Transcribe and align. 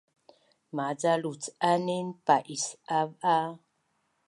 Maca 0.75 1.13
lucanin 1.21 2.07
pa’isav 2.25 3.09
a 3.35 3.37